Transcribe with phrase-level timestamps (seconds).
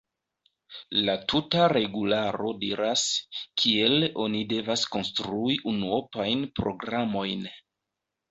[1.07, 3.03] La tuta regularo diras,
[3.63, 7.45] kiel oni devas konstrui unuopajn programojn.